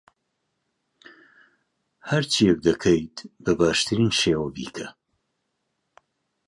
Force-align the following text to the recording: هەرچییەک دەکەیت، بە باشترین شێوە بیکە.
هەرچییەک 2.09 2.59
دەکەیت، 2.67 3.17
بە 3.43 3.51
باشترین 3.59 4.11
شێوە 4.21 4.47
بیکە. 4.55 4.87